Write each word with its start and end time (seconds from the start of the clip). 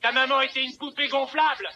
Ta 0.00 0.10
maman 0.10 0.40
était 0.40 0.64
une 0.64 0.76
poupée 0.76 1.06
gonflable. 1.06 1.68